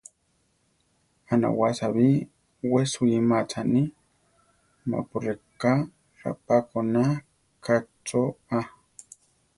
A 1.29 1.33
nawása 1.41 1.87
bi, 1.95 2.09
we 2.71 2.81
suíma 2.91 3.35
aáchani, 3.39 3.81
mapu 4.89 5.15
reká 5.25 5.73
rapákona 6.23 7.03
ka 7.65 7.75
cho 8.07 8.21
aa. 8.57 8.65